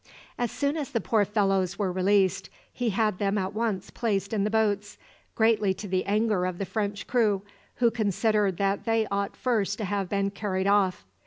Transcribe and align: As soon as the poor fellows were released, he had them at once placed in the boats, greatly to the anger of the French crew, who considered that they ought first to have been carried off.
As 0.35 0.49
soon 0.51 0.77
as 0.77 0.89
the 0.89 0.99
poor 0.99 1.25
fellows 1.25 1.77
were 1.77 1.91
released, 1.91 2.49
he 2.73 2.89
had 2.89 3.19
them 3.19 3.37
at 3.37 3.53
once 3.53 3.91
placed 3.91 4.33
in 4.33 4.43
the 4.45 4.49
boats, 4.49 4.97
greatly 5.35 5.75
to 5.75 5.87
the 5.87 6.05
anger 6.05 6.47
of 6.47 6.57
the 6.57 6.65
French 6.65 7.05
crew, 7.05 7.43
who 7.75 7.91
considered 7.91 8.57
that 8.57 8.85
they 8.85 9.05
ought 9.11 9.37
first 9.37 9.77
to 9.77 9.85
have 9.85 10.09
been 10.09 10.31
carried 10.31 10.65
off. 10.65 11.05